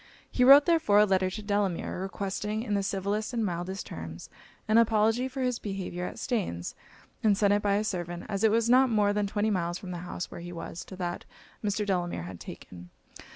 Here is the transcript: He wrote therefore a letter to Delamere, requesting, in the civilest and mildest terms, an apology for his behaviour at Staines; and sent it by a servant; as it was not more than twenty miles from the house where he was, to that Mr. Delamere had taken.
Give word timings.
He 0.31 0.43
wrote 0.43 0.65
therefore 0.65 0.97
a 0.97 1.05
letter 1.05 1.29
to 1.29 1.43
Delamere, 1.43 2.01
requesting, 2.01 2.63
in 2.63 2.73
the 2.73 2.81
civilest 2.81 3.33
and 3.33 3.45
mildest 3.45 3.85
terms, 3.85 4.31
an 4.67 4.79
apology 4.79 5.27
for 5.27 5.43
his 5.43 5.59
behaviour 5.59 6.07
at 6.07 6.17
Staines; 6.17 6.73
and 7.21 7.37
sent 7.37 7.53
it 7.53 7.61
by 7.61 7.75
a 7.75 7.83
servant; 7.83 8.23
as 8.27 8.43
it 8.43 8.49
was 8.49 8.67
not 8.67 8.89
more 8.89 9.13
than 9.13 9.27
twenty 9.27 9.51
miles 9.51 9.77
from 9.77 9.91
the 9.91 9.99
house 9.99 10.31
where 10.31 10.41
he 10.41 10.51
was, 10.51 10.83
to 10.85 10.95
that 10.95 11.25
Mr. 11.63 11.85
Delamere 11.85 12.23
had 12.23 12.39
taken. 12.39 12.89